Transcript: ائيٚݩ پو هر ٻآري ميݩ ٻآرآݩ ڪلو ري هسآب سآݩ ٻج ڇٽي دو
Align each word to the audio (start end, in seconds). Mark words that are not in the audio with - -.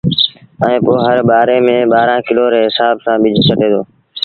ائيٚݩ 0.63 0.83
پو 0.85 0.91
هر 1.05 1.17
ٻآري 1.27 1.57
ميݩ 1.65 1.89
ٻآرآݩ 1.91 2.25
ڪلو 2.27 2.45
ري 2.53 2.59
هسآب 2.67 2.95
سآݩ 3.05 3.21
ٻج 3.21 3.35
ڇٽي 3.47 3.67
دو 3.71 3.81